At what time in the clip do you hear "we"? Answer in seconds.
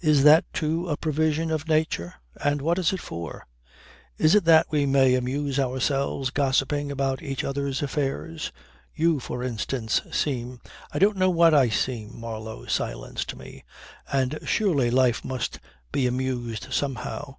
4.72-4.86